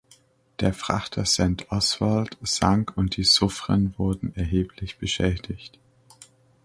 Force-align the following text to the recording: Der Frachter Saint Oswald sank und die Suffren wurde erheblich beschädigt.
Der 0.61 0.73
Frachter 0.73 1.25
Saint 1.25 1.71
Oswald 1.71 2.35
sank 2.41 2.97
und 2.97 3.17
die 3.17 3.23
Suffren 3.23 3.93
wurde 3.99 4.31
erheblich 4.33 4.97
beschädigt. 4.97 5.77